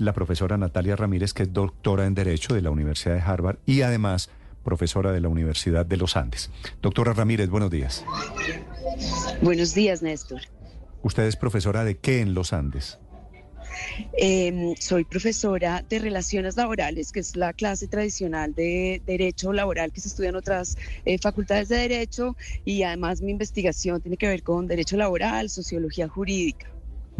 la 0.00 0.12
profesora 0.12 0.56
Natalia 0.56 0.96
Ramírez, 0.96 1.32
que 1.32 1.44
es 1.44 1.52
doctora 1.52 2.06
en 2.06 2.14
Derecho 2.14 2.54
de 2.54 2.62
la 2.62 2.70
Universidad 2.70 3.14
de 3.14 3.20
Harvard 3.20 3.58
y 3.66 3.82
además 3.82 4.30
profesora 4.64 5.12
de 5.12 5.20
la 5.20 5.28
Universidad 5.28 5.86
de 5.86 5.96
los 5.96 6.16
Andes. 6.16 6.50
Doctora 6.82 7.12
Ramírez, 7.12 7.48
buenos 7.48 7.70
días. 7.70 8.04
Buenos 9.42 9.74
días, 9.74 10.02
Néstor. 10.02 10.42
¿Usted 11.02 11.24
es 11.24 11.36
profesora 11.36 11.84
de 11.84 11.96
qué 11.96 12.20
en 12.20 12.34
los 12.34 12.52
Andes? 12.52 12.98
Em, 14.18 14.74
soy 14.76 15.04
profesora 15.04 15.84
de 15.88 15.98
Relaciones 15.98 16.56
Laborales, 16.56 17.12
que 17.12 17.20
es 17.20 17.36
la 17.36 17.52
clase 17.52 17.86
tradicional 17.86 18.54
de 18.54 19.00
Derecho 19.06 19.52
Laboral 19.52 19.92
que 19.92 20.00
se 20.00 20.08
estudia 20.08 20.30
en 20.30 20.36
otras 20.36 20.76
eh, 21.04 21.18
facultades 21.18 21.68
de 21.68 21.76
Derecho 21.76 22.36
y 22.64 22.82
además 22.82 23.22
mi 23.22 23.30
investigación 23.30 24.00
tiene 24.00 24.16
que 24.16 24.28
ver 24.28 24.42
con 24.42 24.66
Derecho 24.66 24.96
Laboral, 24.96 25.48
Sociología 25.48 26.08
Jurídica. 26.08 26.70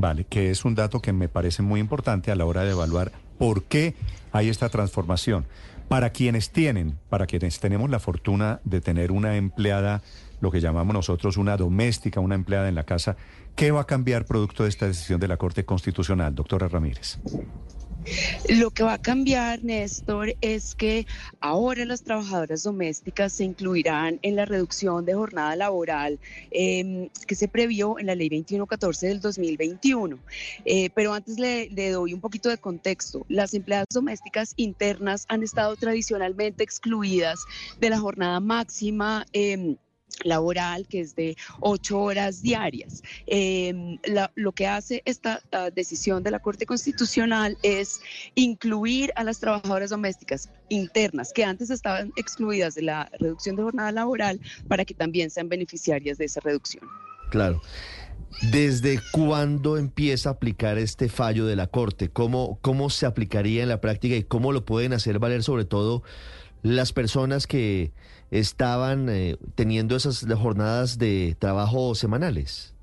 Vale, 0.00 0.24
que 0.24 0.50
es 0.50 0.64
un 0.64 0.74
dato 0.74 1.02
que 1.02 1.12
me 1.12 1.28
parece 1.28 1.62
muy 1.62 1.78
importante 1.78 2.30
a 2.30 2.34
la 2.34 2.46
hora 2.46 2.64
de 2.64 2.70
evaluar 2.70 3.12
por 3.38 3.64
qué 3.64 3.94
hay 4.32 4.48
esta 4.48 4.70
transformación. 4.70 5.44
Para 5.88 6.08
quienes 6.08 6.52
tienen, 6.52 6.98
para 7.10 7.26
quienes 7.26 7.60
tenemos 7.60 7.90
la 7.90 7.98
fortuna 8.00 8.60
de 8.64 8.80
tener 8.80 9.12
una 9.12 9.36
empleada, 9.36 10.00
lo 10.40 10.50
que 10.50 10.62
llamamos 10.62 10.94
nosotros 10.94 11.36
una 11.36 11.58
doméstica, 11.58 12.20
una 12.20 12.34
empleada 12.34 12.70
en 12.70 12.76
la 12.76 12.84
casa, 12.84 13.18
¿qué 13.56 13.72
va 13.72 13.82
a 13.82 13.86
cambiar 13.86 14.24
producto 14.24 14.62
de 14.62 14.70
esta 14.70 14.86
decisión 14.86 15.20
de 15.20 15.28
la 15.28 15.36
Corte 15.36 15.66
Constitucional, 15.66 16.34
doctora 16.34 16.66
Ramírez? 16.66 17.18
Lo 18.48 18.70
que 18.70 18.82
va 18.82 18.94
a 18.94 18.98
cambiar, 18.98 19.62
Néstor, 19.62 20.34
es 20.40 20.74
que 20.74 21.06
ahora 21.40 21.84
las 21.84 22.02
trabajadoras 22.02 22.62
domésticas 22.62 23.32
se 23.32 23.44
incluirán 23.44 24.18
en 24.22 24.36
la 24.36 24.44
reducción 24.44 25.04
de 25.04 25.14
jornada 25.14 25.54
laboral 25.56 26.18
em, 26.50 27.08
que 27.26 27.34
se 27.34 27.48
previó 27.48 27.98
en 27.98 28.06
la 28.06 28.14
ley 28.14 28.28
2114 28.28 29.08
del 29.08 29.20
2021. 29.20 30.18
Eh, 30.64 30.90
pero 30.94 31.12
antes 31.12 31.38
le, 31.38 31.68
doy 31.90 32.14
un 32.14 32.20
poquito 32.20 32.48
de 32.48 32.58
contexto. 32.58 33.24
Las 33.28 33.54
empleadas 33.54 33.86
domésticas 33.92 34.54
internas 34.56 35.26
han 35.28 35.42
estado 35.42 35.76
tradicionalmente 35.76 36.64
excluidas 36.64 37.44
de 37.80 37.90
la 37.90 37.98
jornada 37.98 38.40
máxima. 38.40 39.26
Eh, 39.32 39.76
laboral, 40.24 40.86
que 40.86 41.00
es 41.00 41.14
de 41.14 41.36
ocho 41.60 42.00
horas 42.00 42.42
diarias. 42.42 43.02
Em, 43.26 43.98
lo 44.34 44.52
que 44.52 44.66
hace 44.66 45.02
esta 45.04 45.40
ah, 45.52 45.70
decisión 45.70 46.22
de 46.22 46.30
la 46.30 46.38
Corte 46.40 46.66
Constitucional 46.66 47.56
es 47.62 48.00
incluir 48.34 49.12
a 49.16 49.24
las 49.24 49.40
trabajadoras 49.40 49.90
domésticas 49.90 50.50
internas 50.68 51.32
que 51.32 51.44
antes 51.44 51.70
estaban 51.70 52.12
excluidas 52.16 52.74
de 52.74 52.82
la 52.82 53.10
reducción 53.18 53.56
de 53.56 53.62
jornada 53.62 53.92
laboral 53.92 54.40
para 54.68 54.84
que 54.84 54.94
también 54.94 55.30
sean 55.30 55.48
beneficiarias 55.48 56.18
de 56.18 56.26
esa 56.26 56.40
reducción. 56.40 56.84
Claro. 57.30 57.60
¿Desde 58.52 59.00
cuándo 59.12 59.76
empieza 59.76 60.30
a 60.30 60.32
aplicar 60.32 60.78
este 60.78 61.08
fallo 61.08 61.46
de 61.46 61.56
la 61.56 61.66
Corte? 61.66 62.08
¿Cómo, 62.10 62.58
¿Cómo 62.62 62.88
se 62.88 63.04
aplicaría 63.04 63.62
en 63.62 63.68
la 63.68 63.80
práctica 63.80 64.14
y 64.14 64.22
cómo 64.22 64.52
lo 64.52 64.64
pueden 64.64 64.92
hacer 64.92 65.18
valer 65.18 65.42
sobre 65.42 65.64
todo 65.64 66.02
las 66.62 66.92
personas 66.92 67.46
que 67.46 67.92
estaban 68.30 69.08
eh, 69.08 69.36
teniendo 69.54 69.96
esas 69.96 70.24
jornadas 70.38 70.98
de 70.98 71.36
trabajo 71.38 71.94
semanales? 71.94 72.74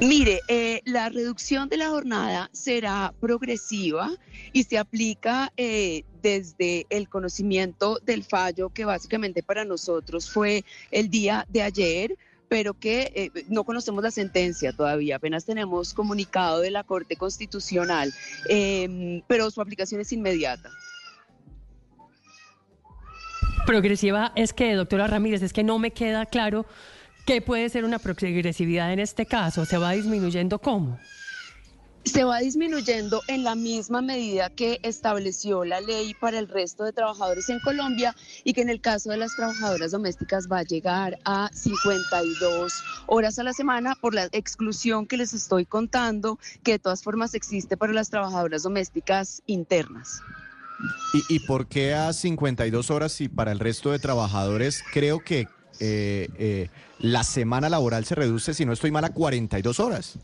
Mire, 0.00 0.40
eh, 0.48 0.82
la 0.84 1.08
reducción 1.08 1.68
de 1.68 1.76
la 1.76 1.88
jornada 1.88 2.50
será 2.52 3.14
progresiva 3.20 4.10
y 4.52 4.64
se 4.64 4.78
aplica 4.78 5.52
eh, 5.56 6.04
desde 6.22 6.86
el 6.90 7.08
conocimiento 7.08 7.98
del 8.04 8.24
fallo 8.24 8.70
que 8.70 8.84
básicamente 8.84 9.42
para 9.42 9.64
nosotros 9.64 10.30
fue 10.30 10.64
el 10.90 11.08
día 11.08 11.46
de 11.48 11.62
ayer 11.62 12.16
pero 12.48 12.74
que 12.74 13.32
no 13.48 13.64
conocemos 13.64 14.02
la 14.04 14.10
sentencia 14.10 14.74
todavía, 14.74 15.16
apenas 15.16 15.46
tenemos 15.46 15.94
comunicado 15.94 16.60
de 16.60 16.70
la 16.70 16.84
Corte 16.84 17.16
Constitucional, 17.16 18.12
em, 18.46 19.22
pero 19.26 19.50
su 19.50 19.62
aplicación 19.62 20.02
es 20.02 20.12
inmediata. 20.12 20.68
Progresiva 23.72 24.32
es 24.36 24.52
que, 24.52 24.74
doctora 24.74 25.06
Ramírez, 25.06 25.40
es 25.40 25.54
que 25.54 25.64
no 25.64 25.78
me 25.78 25.92
queda 25.92 26.26
claro 26.26 26.66
qué 27.24 27.40
puede 27.40 27.70
ser 27.70 27.86
una 27.86 27.98
progresividad 27.98 28.92
en 28.92 28.98
este 28.98 29.24
caso. 29.24 29.64
¿Se 29.64 29.78
va 29.78 29.92
disminuyendo 29.92 30.58
cómo? 30.58 30.98
se 32.04 32.24
va 32.24 32.40
disminuyendo 32.40 33.22
en 33.28 33.44
la 33.44 33.54
misma 33.54 34.02
medida 34.02 34.50
que 34.50 34.78
estableció 34.82 35.64
la 35.64 35.80
ley 35.80 36.14
para 36.20 36.38
el 36.38 36.48
resto 36.48 36.84
de 36.84 36.92
trabajadores 36.92 37.48
en 37.48 37.60
Colombia 37.60 38.14
y 38.44 38.52
que 38.52 38.60
en 38.60 38.68
el 38.68 38.80
caso 38.82 39.08
de 39.10 39.16
las 39.16 39.34
trabajadoras 39.36 39.92
domésticas 39.92 40.48
va 40.50 40.58
a 40.58 40.64
llegar 40.64 41.18
a 41.24 41.48
52 41.54 42.72
horas 43.06 43.38
a 43.38 43.44
la 43.44 43.54
semana 43.54 43.94
por 43.94 44.14
la 44.14 44.28
exclusión 44.32 45.06
que 45.06 45.16
les 45.16 45.32
estoy 45.32 45.64
contando, 45.64 46.38
que 46.62 46.72
de 46.72 46.78
todas 46.78 47.02
formas 47.02 47.32
existe 47.32 47.78
para 47.78 47.94
las 47.94 48.10
trabajadoras 48.10 48.64
domésticas 48.64 49.40
internas. 49.46 50.20
¿Y, 51.28 51.40
por 51.40 51.66
qué 51.66 51.94
a 51.94 52.12
52 52.12 52.90
horas 52.90 53.20
y 53.20 53.28
para 53.28 53.52
el 53.52 53.58
resto 53.58 53.90
de 53.92 53.98
trabajadores 53.98 54.82
creo 54.92 55.20
que 55.20 55.46
eh, 55.80 56.28
eh, 56.38 56.70
la 56.98 57.24
semana 57.24 57.68
laboral 57.68 58.04
se 58.04 58.14
reduce, 58.14 58.54
si 58.54 58.64
no 58.64 58.72
estoy 58.72 58.90
mal, 58.90 59.04
a 59.04 59.10
42 59.10 59.80
horas? 59.80 60.18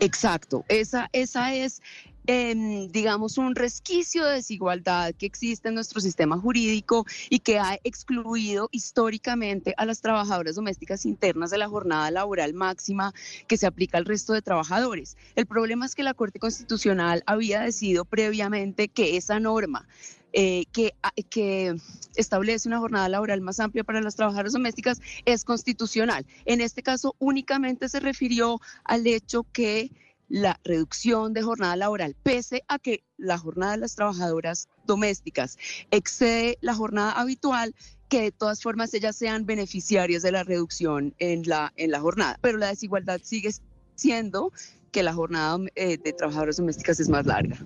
Exacto, 0.00 0.64
esa, 0.68 1.08
esa 1.12 1.54
es 1.54 1.82
Em, 2.26 2.88
digamos, 2.88 3.36
un 3.36 3.54
resquicio 3.54 4.24
de 4.24 4.36
desigualdad 4.36 5.14
que 5.14 5.26
existe 5.26 5.68
en 5.68 5.74
nuestro 5.74 6.00
sistema 6.00 6.38
jurídico 6.38 7.04
y 7.28 7.40
que 7.40 7.58
ha 7.58 7.78
excluido 7.84 8.70
históricamente 8.72 9.74
a 9.76 9.84
las 9.84 10.00
trabajadoras 10.00 10.54
domésticas 10.54 11.04
internas 11.04 11.50
de 11.50 11.58
la 11.58 11.68
jornada 11.68 12.10
laboral 12.10 12.54
máxima 12.54 13.12
que 13.46 13.58
se 13.58 13.66
aplica 13.66 13.98
al 13.98 14.06
resto 14.06 14.32
de 14.32 14.40
trabajadores. 14.40 15.18
El 15.36 15.44
problema 15.44 15.84
es 15.84 15.94
que 15.94 16.02
la 16.02 16.14
Corte 16.14 16.38
Constitucional 16.38 17.22
había 17.26 17.60
decidido 17.60 18.06
previamente 18.06 18.88
que 18.88 19.18
esa 19.18 19.38
norma 19.38 19.86
eh, 20.32 20.64
ah, 21.02 21.12
que, 21.28 21.76
establece 22.16 22.68
una 22.68 22.78
jornada 22.78 23.08
laboral 23.08 23.40
más 23.42 23.60
amplia 23.60 23.84
para 23.84 24.00
las 24.00 24.16
trabajadoras 24.16 24.52
domésticas 24.52 25.00
es 25.26 25.44
constitucional. 25.44 26.24
En 26.46 26.60
este 26.60 26.82
caso, 26.82 27.14
únicamente 27.18 27.88
se 27.88 28.00
refirió 28.00 28.60
al 28.84 29.06
hecho 29.06 29.44
que 29.52 29.90
la 30.28 30.58
reducción 30.64 31.32
de 31.32 31.42
jornada 31.42 31.76
laboral, 31.76 32.16
pese 32.22 32.64
a 32.68 32.78
que 32.78 33.04
la 33.16 33.38
jornada 33.38 33.72
de 33.72 33.78
las 33.78 33.94
trabajadoras 33.94 34.68
domésticas 34.86 35.58
excede 35.90 36.58
la 36.60 36.74
jornada 36.74 37.12
habitual, 37.12 37.74
que 38.08 38.22
de 38.22 38.32
todas 38.32 38.62
formas 38.62 38.92
ellas 38.94 39.16
sean 39.16 39.46
beneficiarias 39.46 40.22
de 40.22 40.32
la 40.32 40.44
reducción 40.44 41.14
en 41.18 41.42
la, 41.48 41.72
en 41.76 41.90
la 41.90 42.00
jornada. 42.00 42.38
Pero 42.40 42.58
la 42.58 42.68
desigualdad 42.68 43.20
sigue 43.22 43.50
siendo 43.94 44.52
que 44.92 45.02
la 45.02 45.12
jornada 45.12 45.58
eh, 45.74 45.98
de 45.98 46.12
trabajadoras 46.12 46.56
domésticas 46.56 47.00
es 47.00 47.08
más 47.08 47.26
larga. 47.26 47.58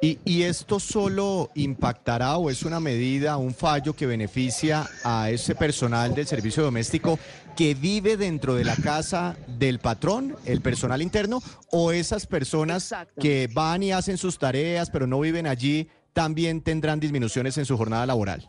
¿Y, 0.00 0.42
esto 0.42 0.78
solo 0.78 1.50
impactará 1.56 2.36
o 2.36 2.50
es 2.50 2.62
una 2.62 2.78
medida, 2.78 3.36
un 3.36 3.52
fallo 3.52 3.94
que 3.94 4.06
beneficia 4.06 4.88
a 5.02 5.28
ese 5.30 5.56
personal 5.56 6.14
del 6.14 6.26
servicio 6.26 6.62
doméstico 6.62 7.18
que 7.56 7.74
vive 7.74 8.16
dentro 8.16 8.54
de 8.54 8.64
la 8.64 8.76
casa 8.76 9.36
del 9.58 9.80
patrón, 9.80 10.36
el 10.44 10.60
personal 10.60 11.02
interno, 11.02 11.42
o 11.72 11.90
esas 11.90 12.26
personas 12.26 12.94
que 13.20 13.48
van 13.52 13.82
y 13.82 13.90
hacen 13.90 14.18
sus 14.18 14.38
tareas 14.38 14.88
pero 14.90 15.08
no 15.08 15.18
viven 15.18 15.48
allí 15.48 15.88
también 16.12 16.60
tendrán 16.60 17.00
disminuciones 17.00 17.58
en 17.58 17.66
su 17.66 17.76
jornada 17.76 18.06
laboral? 18.06 18.48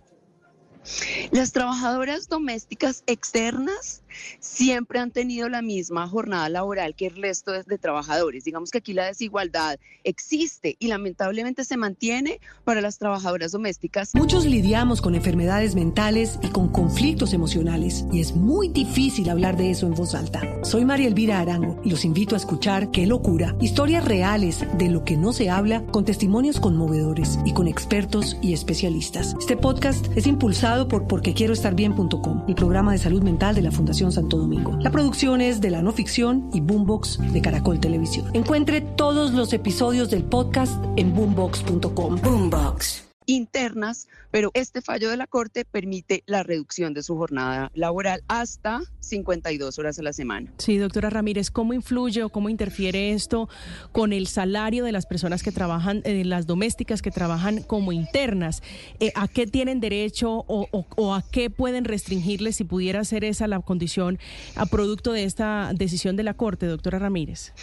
Las 1.32 1.52
trabajadoras 1.52 2.28
domésticas 2.28 3.04
externas 3.06 4.02
siempre 4.40 5.00
han 5.00 5.12
tenido 5.12 5.48
la 5.48 5.62
misma 5.62 6.08
jornada 6.08 6.50
laboral 6.50 6.96
que 6.96 7.06
el 7.08 7.22
resto 7.22 7.52
de, 7.52 7.78
trabajadores. 7.78 8.44
Digamos 8.46 8.72
que 8.72 8.80
aquí 8.80 8.94
la 8.94 9.06
desigualdad 9.06 9.80
existe 10.04 10.76
y 10.80 10.88
lamentablemente 10.88 11.64
se 11.64 11.78
mantiene 11.78 12.40
para 12.64 12.82
las 12.82 12.98
trabajadoras 12.98 13.52
domésticas. 13.52 14.16
Muchos 14.16 14.46
lidiamos 14.46 15.02
con 15.02 15.14
enfermedades 15.14 15.76
mentales 15.76 16.40
y 16.42 16.48
con 16.48 16.70
conflictos 16.70 17.34
emocionales 17.34 18.06
y 18.12 18.22
es 18.22 18.36
muy 18.36 18.68
difícil 18.70 19.30
hablar 19.30 19.56
de 19.56 19.70
eso 19.70 19.86
en 19.86 19.94
voz 19.94 20.16
alta. 20.16 20.42
Soy 20.64 20.84
María 20.84 21.08
Elvira 21.08 21.40
Arango 21.40 21.80
y 21.84 21.92
los 21.92 22.06
invito 22.06 22.34
a 22.34 22.40
escuchar 22.40 22.90
Qué 22.92 23.06
locura, 23.06 23.56
historias 23.62 24.04
reales 24.04 24.66
de 24.78 24.90
lo 24.90 25.06
que 25.06 25.16
no 25.16 25.32
se 25.32 25.50
habla 25.50 25.86
con 25.86 26.06
testimonios 26.06 26.60
conmovedores 26.60 27.38
y 27.46 27.54
con 27.54 27.68
expertos 27.68 28.36
y 28.42 28.54
especialistas. 28.54 29.36
Este 29.40 29.56
podcast 29.56 30.08
es 30.16 30.26
impulsado 30.26 30.88
por 30.88 31.08
porquequieroestarbien.com, 31.20 32.46
el 32.48 32.56
programa 32.56 32.94
de 32.94 32.98
salud 32.98 33.22
mental 33.22 33.56
de 33.56 33.62
la 33.62 33.72
Fundación 33.72 34.12
Santo 34.12 34.38
Domingo. 34.38 34.78
La 34.82 34.92
producción 34.92 35.42
es 35.42 35.60
de 35.60 35.70
la 35.70 35.82
no 35.82 35.92
ficción 35.92 36.50
y 36.54 36.62
Boombox 36.62 37.34
de 37.34 37.42
Caracol 37.42 37.80
Televisión. 37.80 38.30
Encuentre 38.34 38.82
todos 38.82 39.34
los 39.34 39.52
episodios 39.54 40.10
del 40.10 40.24
podcast 40.24 40.82
en 40.96 41.14
boombox.com. 41.14 42.22
Boombox 42.22 43.09
internas, 43.30 44.08
pero 44.32 44.52
este 44.54 44.82
fallo 44.82 45.10
de 45.10 45.18
la 45.18 45.28
Corte 45.28 45.66
permite 45.66 46.24
la 46.26 46.44
reducción 46.44 46.94
de 46.94 47.04
su 47.04 47.16
jornada 47.16 47.72
laboral 47.76 48.24
hasta 48.28 48.82
52 49.00 49.78
horas 49.80 50.00
a 50.00 50.04
la 50.04 50.14
semana. 50.14 50.52
Sí, 50.58 50.78
doctora 50.78 51.10
Ramírez, 51.10 51.52
¿cómo 51.52 51.74
influye 51.74 52.24
o 52.24 52.30
cómo 52.30 52.50
interfiere 52.50 53.12
esto 53.12 53.48
con 53.92 54.14
el 54.14 54.28
salario 54.28 54.84
de 54.84 54.92
las 54.92 55.06
personas 55.06 55.44
que 55.44 55.52
trabajan, 55.52 56.02
eh, 56.06 56.26
las 56.26 56.48
domésticas 56.48 57.02
que 57.02 57.12
trabajan 57.12 57.62
como 57.62 57.92
internas? 57.92 58.64
Eh, 59.00 59.12
¿A 59.16 59.28
qué 59.28 59.46
tienen 59.46 59.80
derecho 59.80 60.46
o, 60.48 60.68
o 60.72 61.14
a 61.14 61.24
qué 61.30 61.50
pueden 61.50 61.86
restringirles 61.86 62.56
si 62.56 62.64
pudiera 62.64 63.04
ser 63.04 63.24
esa 63.24 63.48
la 63.48 63.60
condición 63.60 64.20
a 64.56 64.66
producto 64.66 65.12
de 65.12 65.24
esta 65.24 65.72
decisión 65.76 66.16
de 66.16 66.24
la 66.24 66.34
Corte, 66.34 66.66
doctora 66.66 67.00
Ramírez? 67.00 67.54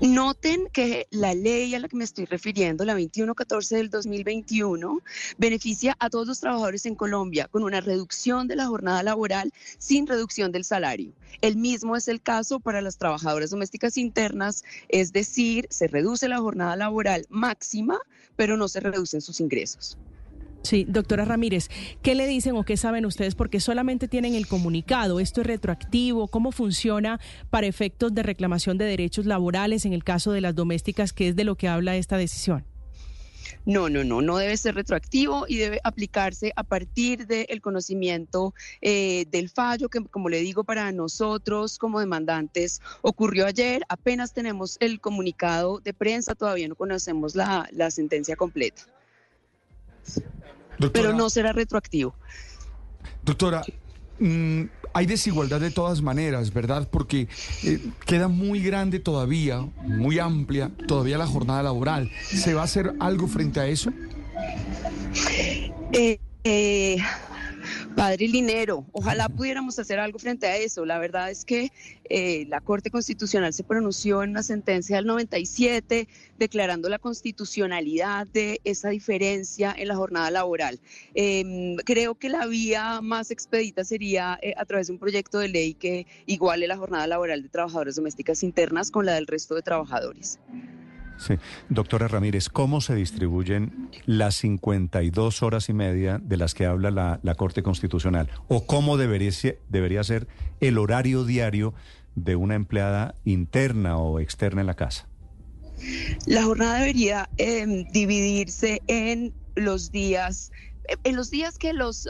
Noten 0.00 0.68
que 0.74 1.06
la 1.10 1.34
ley 1.34 1.74
a 1.74 1.78
la 1.78 1.88
que 1.88 1.96
me 1.96 2.04
estoy 2.04 2.26
refiriendo, 2.26 2.84
la 2.84 2.92
2114 2.92 3.76
del 3.76 3.88
2021, 3.88 5.00
beneficia 5.38 5.96
a 5.98 6.10
todos 6.10 6.26
los 6.26 6.40
trabajadores 6.40 6.84
en 6.84 6.94
Colombia 6.94 7.48
con 7.48 7.62
una 7.62 7.80
reducción 7.80 8.46
de 8.46 8.56
la 8.56 8.66
jornada 8.66 9.02
laboral 9.02 9.52
sin 9.78 10.06
reducción 10.06 10.52
del 10.52 10.64
salario. 10.64 11.12
El 11.40 11.56
mismo 11.56 11.96
es 11.96 12.08
el 12.08 12.20
caso 12.20 12.60
para 12.60 12.82
las 12.82 12.98
trabajadoras 12.98 13.50
domésticas 13.50 13.96
internas, 13.96 14.64
es 14.88 15.12
decir, 15.12 15.66
se 15.70 15.88
reduce 15.88 16.28
la 16.28 16.40
jornada 16.40 16.76
laboral 16.76 17.24
máxima, 17.30 17.98
pero 18.36 18.58
no 18.58 18.68
se 18.68 18.80
reducen 18.80 19.22
sus 19.22 19.40
ingresos. 19.40 19.96
Sí, 20.66 20.84
doctora 20.88 21.24
Ramírez, 21.24 21.70
¿qué 22.02 22.16
le 22.16 22.26
dicen 22.26 22.56
o 22.56 22.64
qué 22.64 22.76
saben 22.76 23.06
ustedes? 23.06 23.36
Porque 23.36 23.60
solamente 23.60 24.08
tienen 24.08 24.34
el 24.34 24.48
comunicado, 24.48 25.20
esto 25.20 25.40
es 25.40 25.46
retroactivo, 25.46 26.26
¿cómo 26.26 26.50
funciona 26.50 27.20
para 27.50 27.68
efectos 27.68 28.12
de 28.12 28.24
reclamación 28.24 28.76
de 28.76 28.84
derechos 28.84 29.26
laborales 29.26 29.84
en 29.84 29.92
el 29.92 30.02
caso 30.02 30.32
de 30.32 30.40
las 30.40 30.56
domésticas, 30.56 31.12
que 31.12 31.28
es 31.28 31.36
de 31.36 31.44
lo 31.44 31.54
que 31.54 31.68
habla 31.68 31.94
esta 31.94 32.16
decisión? 32.16 32.64
No, 33.64 33.88
no, 33.88 34.02
no, 34.02 34.22
no 34.22 34.38
debe 34.38 34.56
ser 34.56 34.74
retroactivo 34.74 35.44
y 35.46 35.58
debe 35.58 35.80
aplicarse 35.84 36.52
a 36.56 36.64
partir 36.64 37.28
del 37.28 37.60
conocimiento 37.60 38.52
eh, 38.80 39.24
del 39.30 39.50
fallo 39.50 39.88
que, 39.88 40.04
como 40.06 40.28
le 40.28 40.40
digo, 40.40 40.64
para 40.64 40.90
nosotros 40.90 41.78
como 41.78 42.00
demandantes 42.00 42.80
ocurrió 43.02 43.46
ayer. 43.46 43.82
Apenas 43.88 44.32
tenemos 44.32 44.78
el 44.80 45.00
comunicado 45.00 45.78
de 45.78 45.94
prensa, 45.94 46.34
todavía 46.34 46.66
no 46.66 46.74
conocemos 46.74 47.36
la, 47.36 47.68
la 47.70 47.92
sentencia 47.92 48.34
completa 48.34 48.82
pero 50.92 51.12
no 51.12 51.30
será 51.30 51.52
retroactivo. 51.52 52.14
Doctora, 53.22 53.62
mm, 54.18 54.62
hay 54.92 55.06
desigualdad 55.06 55.60
de 55.60 55.70
todas 55.70 56.00
maneras, 56.00 56.52
¿verdad? 56.52 56.88
Porque 56.90 57.28
eh, 57.64 57.80
queda 58.06 58.28
muy 58.28 58.62
grande 58.62 58.98
todavía, 58.98 59.60
muy 59.82 60.18
amplia 60.18 60.70
todavía 60.86 61.18
la 61.18 61.26
jornada 61.26 61.62
laboral. 61.62 62.10
¿Se 62.24 62.54
va 62.54 62.62
a 62.62 62.64
hacer 62.64 62.94
algo 62.98 63.28
frente 63.28 63.60
a 63.60 63.66
eso? 63.66 63.90
Eh, 65.92 66.18
eh, 66.44 66.96
Padre 67.96 68.28
Linero, 68.28 68.84
ojalá 68.92 69.26
pudiéramos 69.30 69.78
hacer 69.78 69.98
algo 69.98 70.18
frente 70.18 70.46
a 70.46 70.58
eso. 70.58 70.84
La 70.84 70.98
verdad 70.98 71.30
es 71.30 71.46
que 71.46 71.72
eh, 72.10 72.44
la 72.46 72.60
Corte 72.60 72.90
Constitucional 72.90 73.54
se 73.54 73.64
pronunció 73.64 74.22
en 74.22 74.30
una 74.30 74.42
sentencia 74.42 74.96
del 74.96 75.06
97 75.06 76.06
declarando 76.38 76.90
la 76.90 76.98
constitucionalidad 76.98 78.26
de 78.26 78.60
esa 78.64 78.90
diferencia 78.90 79.74
en 79.74 79.88
la 79.88 79.96
jornada 79.96 80.30
laboral. 80.30 80.78
Em, 81.14 81.76
creo 81.76 82.14
que 82.16 82.28
la 82.28 82.44
vía 82.44 83.00
más 83.00 83.30
expedita 83.30 83.82
sería 83.82 84.38
eh, 84.42 84.52
a 84.58 84.66
través 84.66 84.88
de 84.88 84.92
un 84.92 84.98
proyecto 84.98 85.38
de 85.38 85.48
ley 85.48 85.72
que 85.72 86.06
iguale 86.26 86.66
la 86.66 86.76
jornada 86.76 87.06
laboral 87.06 87.42
de 87.42 87.48
trabajadoras 87.48 87.96
domésticas 87.96 88.42
internas 88.42 88.90
con 88.90 89.06
la 89.06 89.14
del 89.14 89.26
resto 89.26 89.54
de 89.54 89.62
trabajadores. 89.62 90.38
Sí. 91.18 91.34
Doctora 91.68 92.08
Ramírez, 92.08 92.48
¿cómo 92.48 92.80
se 92.80 92.94
distribuyen 92.94 93.90
las 94.04 94.36
52 94.36 95.42
horas 95.42 95.68
y 95.68 95.72
media 95.72 96.18
de 96.22 96.36
las 96.36 96.54
que 96.54 96.66
habla 96.66 96.90
la, 97.22 97.34
Corte 97.34 97.62
Constitucional? 97.62 98.28
¿O 98.48 98.66
cómo 98.66 98.96
debería, 98.96 99.32
ser 99.32 100.28
el 100.60 100.78
horario 100.78 101.24
diario 101.24 101.74
de 102.14 102.36
una 102.36 102.54
empleada 102.54 103.14
interna 103.24 103.98
o 103.98 104.20
externa 104.20 104.60
en 104.60 104.66
la 104.66 104.74
casa? 104.74 105.08
La 106.26 106.44
jornada 106.44 106.80
debería 106.80 107.28
em, 107.36 107.86
dividirse 107.92 108.80
en 108.86 109.34
los 109.54 109.90
días 109.90 110.52
en 111.04 111.16
los 111.16 111.30
días 111.30 111.58
que 111.58 111.72
los 111.72 112.08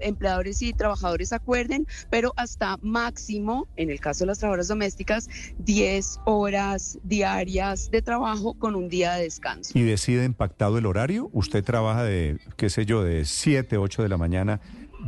empleadores 0.00 0.62
y 0.62 0.72
trabajadores 0.72 1.32
acuerden, 1.32 1.86
pero 2.10 2.32
hasta 2.36 2.78
máximo, 2.82 3.66
en 3.76 3.90
el 3.90 4.00
caso 4.00 4.24
de 4.24 4.28
las 4.28 4.38
trabajadoras 4.38 4.68
domésticas, 4.68 5.28
10 5.58 6.20
horas 6.24 6.98
diarias 7.02 7.90
de 7.90 8.02
trabajo 8.02 8.54
con 8.54 8.74
un 8.74 8.88
día 8.88 9.14
de 9.14 9.24
descanso. 9.24 9.78
¿Y 9.78 9.82
decide 9.82 10.24
impactado 10.24 10.78
el 10.78 10.86
horario? 10.86 11.30
¿Usted 11.32 11.64
trabaja 11.64 12.04
de, 12.04 12.38
qué 12.56 12.70
sé 12.70 12.86
yo, 12.86 13.02
de 13.02 13.24
7, 13.24 13.76
8 13.76 14.02
de 14.02 14.08
la 14.08 14.16
mañana, 14.16 14.60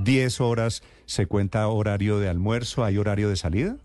10 0.02 0.40
horas, 0.40 0.82
se 1.06 1.26
cuenta 1.26 1.68
horario 1.68 2.18
de 2.18 2.28
almuerzo, 2.28 2.84
hay 2.84 2.98
horario 2.98 3.28
de 3.28 3.36
salida? 3.36 3.76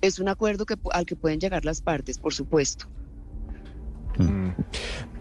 Es 0.00 0.18
un 0.18 0.28
acuerdo 0.28 0.66
que, 0.66 0.76
al 0.90 1.06
que 1.06 1.16
pueden 1.16 1.40
llegar 1.40 1.64
las 1.64 1.80
partes, 1.80 2.18
por 2.18 2.34
supuesto. 2.34 2.86
Mm. 4.18 4.50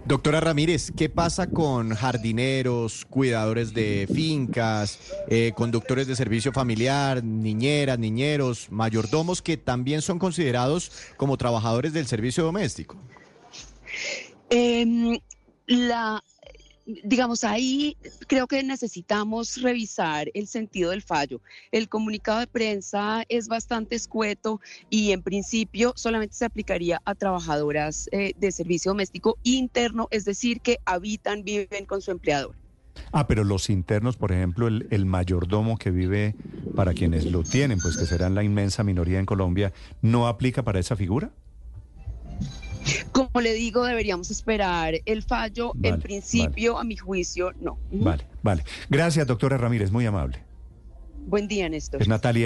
Doctora 0.05 0.39
Ramírez, 0.39 0.91
¿qué 0.97 1.09
pasa 1.09 1.47
con 1.47 1.95
jardineros, 1.95 3.05
cuidadores 3.05 3.73
de 3.73 4.09
fincas, 4.11 4.99
eh, 5.29 5.53
conductores 5.55 6.07
de 6.07 6.15
servicio 6.15 6.51
familiar, 6.51 7.23
niñeras, 7.23 7.99
niñeros, 7.99 8.67
mayordomos 8.71 9.41
que 9.41 9.57
también 9.57 10.01
son 10.01 10.17
considerados 10.17 10.91
como 11.17 11.37
trabajadores 11.37 11.93
del 11.93 12.07
servicio 12.07 12.43
doméstico? 12.43 12.97
Em, 14.49 15.19
la 15.67 16.21
digamos, 17.03 17.43
ahí 17.43 17.97
creo 18.27 18.47
que 18.47 18.63
necesitamos 18.63 19.61
revisar 19.61 20.29
el 20.33 20.47
sentido 20.47 20.91
del 20.91 21.01
fallo. 21.01 21.41
El 21.71 21.89
comunicado 21.89 22.39
de 22.39 22.47
prensa 22.47 23.23
es 23.29 23.47
bastante 23.47 23.95
escueto 23.95 24.59
y 24.89 25.11
en 25.11 25.21
principio 25.21 25.93
solamente 25.95 26.35
se 26.35 26.45
aplicaría 26.45 27.01
a 27.05 27.15
trabajadoras 27.15 28.09
eh, 28.11 28.33
de 28.37 28.51
servicio 28.51 28.91
doméstico 28.91 29.37
interno, 29.43 30.07
es 30.11 30.25
decir, 30.25 30.61
que 30.61 30.79
habitan, 30.85 31.43
viven 31.43 31.85
con 31.85 32.01
su 32.01 32.11
empleador. 32.11 32.55
Ah, 33.13 33.27
pero 33.27 33.43
los 33.43 33.69
internos, 33.69 34.17
por 34.17 34.31
ejemplo, 34.31 34.67
el, 34.67 34.87
el, 34.91 35.05
mayordomo 35.05 35.77
que 35.77 35.91
vive, 35.91 36.35
para 36.75 36.93
quienes 36.93 37.25
lo 37.25 37.43
tienen, 37.43 37.79
pues 37.79 37.97
que 37.97 38.05
serán 38.05 38.35
la 38.35 38.43
inmensa 38.43 38.83
minoría 38.83 39.19
en 39.19 39.25
Colombia, 39.25 39.73
¿no 40.01 40.27
aplica 40.27 40.63
para 40.63 40.79
esa 40.79 40.95
figura? 40.95 41.31
Como 43.11 43.41
le 43.41 43.53
digo, 43.53 43.83
deberíamos 43.85 44.31
esperar 44.31 44.95
el 45.05 45.23
fallo. 45.23 45.73
en 45.83 45.99
principio, 45.99 46.77
a 46.77 46.83
mi 46.83 46.97
juicio, 46.97 47.53
no. 47.59 47.77
Vale, 47.91 48.25
vale. 48.41 48.63
Gracias, 48.89 49.27
doctora 49.27 49.57
Ramírez, 49.57 49.91
muy 49.91 50.05
amable. 50.05 50.43
Buen 51.27 51.47
día, 51.47 51.69
Néstor. 51.69 52.01
Es 52.01 52.07
Natalia. 52.07 52.45